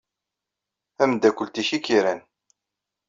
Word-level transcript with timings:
Tameddakelt-nnek 0.95 1.69
ay 1.75 1.79
k-iran. 1.81 2.21